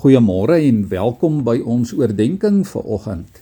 [0.00, 3.40] Goeiemôre en welkom by ons oordeenking vir oggend.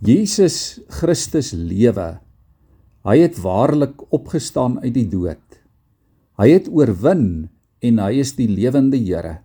[0.00, 2.14] Jesus Christus lewe.
[3.04, 5.58] Hy het waarlik opgestaan uit die dood.
[6.40, 7.50] Hy het oorwin
[7.84, 9.42] en hy is die lewende Here.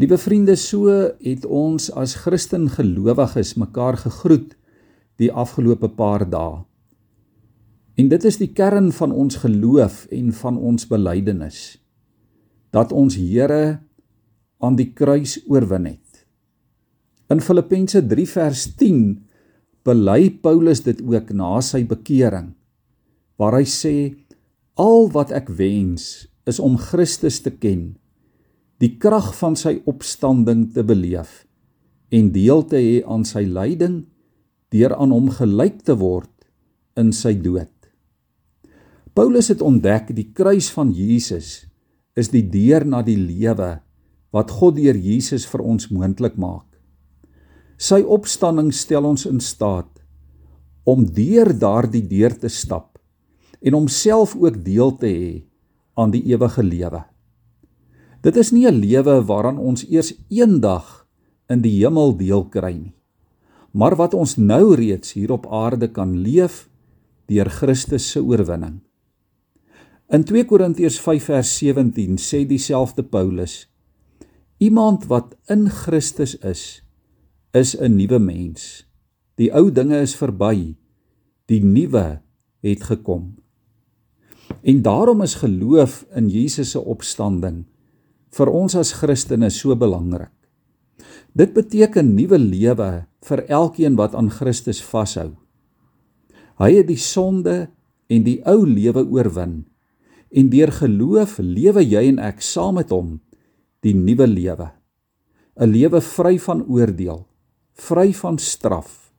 [0.00, 4.56] Liewe vriende, so het ons as Christen gelowiges mekaar gegroet
[5.20, 6.62] die afgelope paar dae.
[8.00, 11.74] En dit is die kern van ons geloof en van ons belydenis
[12.72, 13.83] dat ons Here
[14.64, 16.24] aan die kruis oorwin het.
[17.32, 19.04] In Filippense 3 vers 10
[19.84, 22.52] bely Paulus dit ook na sy bekering
[23.40, 23.96] waar hy sê
[24.80, 27.94] al wat ek wens is om Christus te ken,
[28.78, 31.44] die krag van sy opstanding te beleef
[32.14, 34.04] en deel te hê aan sy lyding
[34.74, 36.30] deur aan hom gelyk te word
[36.98, 37.70] in sy dood.
[39.14, 41.64] Paulus het ontdek die kruis van Jesus
[42.18, 43.78] is die deur na die lewe
[44.34, 46.66] wat God deur Jesus vir ons moontlik maak.
[47.78, 49.90] Sy opstanding stel ons in staat
[50.84, 52.98] om deur daardie deur te stap
[53.64, 55.34] en homself ook deel te hê
[55.96, 57.04] aan die ewige lewe.
[58.24, 61.06] Dit is nie 'n lewe waaraan ons eers eendag
[61.48, 62.94] in die hemel deel kry nie,
[63.72, 66.68] maar wat ons nou reeds hier op aarde kan leef
[67.26, 68.80] deur Christus se oorwinning.
[70.08, 73.73] In 2 Korintiërs 5 vers 17 sê dieselfde Paulus:
[74.64, 76.80] Iemand wat in Christus is,
[77.52, 78.86] is 'n nuwe mens.
[79.36, 80.76] Die ou dinge is verby,
[81.46, 82.22] die nuwe
[82.62, 83.34] het gekom.
[84.62, 87.64] En daarom is geloof in Jesus se opstanding
[88.30, 90.32] vir ons as Christene so belangrik.
[91.32, 95.34] Dit beteken nuwe lewe vir elkeen wat aan Christus vashou.
[96.58, 97.68] Hy het die sonde
[98.06, 99.64] en die ou lewe oorwin
[100.30, 103.20] en deur geloof lewe jy en ek saam met hom
[103.84, 104.70] die nuwe lewe.
[105.60, 107.26] 'n Lewe vry van oordeel,
[107.72, 109.12] vry van straf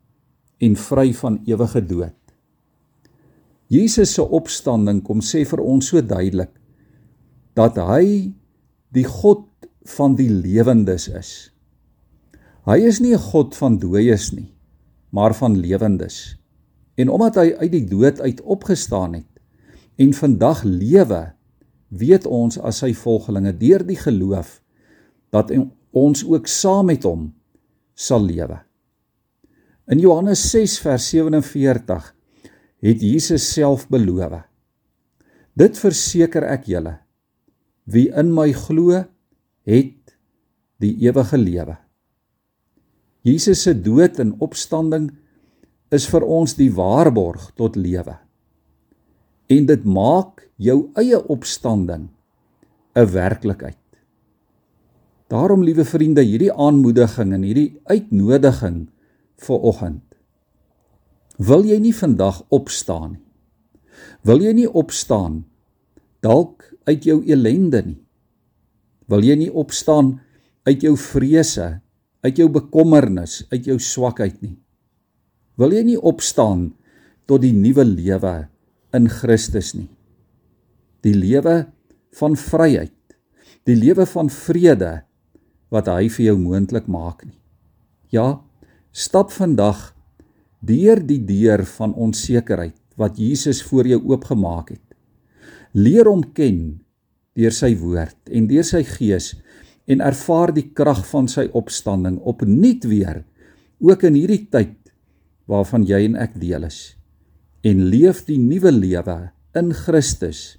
[0.59, 2.17] en vry van ewige dood.
[3.71, 6.52] Jesus se opstanding kom sê vir ons so duidelik
[7.55, 8.33] dat hy
[8.93, 9.48] die God
[9.95, 11.31] van die lewendes is.
[12.65, 14.54] Hy is nie 'n God van dooies nie,
[15.11, 16.37] maar van lewendes.
[16.98, 19.31] En omdat hy uit die dood uit opgestaan het
[19.98, 21.33] en vandag lewe,
[21.90, 24.60] weet ons as sy volgelinge deur die geloof
[25.34, 25.52] dat
[25.96, 27.30] ons ook saam met hom
[27.96, 28.60] sal lewe.
[29.92, 32.12] In Johannes 6 vers 47
[32.86, 34.42] het Jesus self beloof:
[35.54, 36.98] Dit verseker ek julle,
[37.86, 39.04] wie in my glo,
[39.66, 40.16] het
[40.82, 41.78] die ewige lewe.
[43.26, 45.10] Jesus se dood en opstanding
[45.94, 48.24] is vir ons die waarborg tot lewe
[49.48, 52.10] en dit maak jou eie opstanding
[52.95, 53.78] 'n werklikheid.
[55.28, 58.88] Daarom liewe vriende, hierdie aanmoediging en hierdie uitnodiging
[59.36, 60.04] vir oggend.
[61.38, 63.26] Wil jy nie vandag opstaan nie?
[64.26, 65.44] Wil jy nie opstaan
[66.26, 68.00] dalk uit jou elende nie?
[69.11, 70.16] Wil jy nie opstaan
[70.66, 71.82] uit jou vrese,
[72.26, 74.55] uit jou bekommernis, uit jou swakheid nie?
[75.61, 76.72] Wil jy nie opstaan
[77.30, 78.48] tot die nuwe lewe
[78.95, 79.89] in Christus nie.
[81.06, 81.66] Die lewe
[82.16, 82.94] van vryheid,
[83.67, 84.94] die lewe van vrede
[85.73, 87.38] wat hy vir jou moontlik maak nie.
[88.14, 88.39] Ja,
[88.95, 89.92] stap vandag
[90.66, 94.84] deur die deur van onsekerheid wat Jesus voor jou oopgemaak het.
[95.76, 96.80] Leer hom ken
[97.36, 99.34] deur sy woord en deur sy gees
[99.92, 103.26] en ervaar die krag van sy opstanding opnuut weer
[103.84, 104.78] ook in hierdie tyd
[105.52, 106.95] waarvan jy en ek deel is
[107.65, 109.17] en leef die nuwe lewe
[109.58, 110.58] in Christus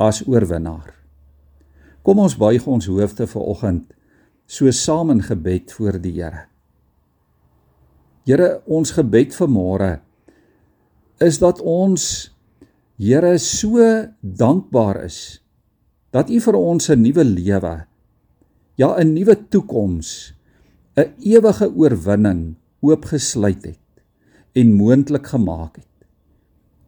[0.00, 0.94] as oorwinnaar.
[2.02, 3.92] Kom ons buig ons hoofde vir oggend
[4.48, 6.46] so saam in gebed voor die Here.
[8.26, 9.92] Here, ons gebed vir môre
[11.22, 12.30] is dat ons
[13.02, 13.82] Here so
[14.22, 15.20] dankbaar is
[16.12, 17.86] dat U vir ons 'n nuwe lewe,
[18.76, 20.34] ja 'n nuwe toekoms,
[20.96, 24.04] 'n ewige oorwinning oopgesluit het
[24.54, 25.91] en moontlik gemaak het.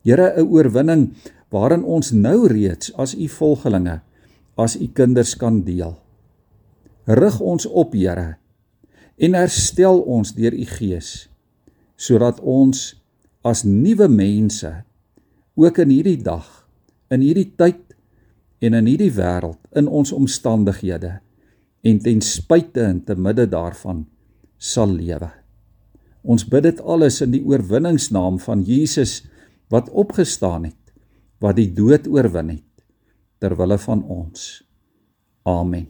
[0.04, 1.14] Here 'n oorwinning
[1.48, 4.00] waarin ons nou reeds as u volgelinge
[4.54, 5.96] as u kinders kan deel.
[7.04, 8.36] Rig ons op, Here,
[9.16, 11.28] en herstel ons deur u Gees
[11.96, 12.96] sodat ons
[13.46, 14.70] as nuwe mense
[15.54, 16.46] ook in hierdie dag,
[17.08, 17.94] in hierdie tyd
[18.58, 21.20] en in hierdie wêreld in ons omstandighede
[21.84, 24.02] en ten spyte en te midde daarvan
[24.58, 25.30] sal lewe.
[26.24, 29.20] Ons bid dit alles in die oorwinningsnaam van Jesus
[29.74, 30.92] wat opgestaan het,
[31.42, 32.84] wat die dood oorwin het
[33.42, 34.62] ter wille van ons.
[35.42, 35.88] Amen.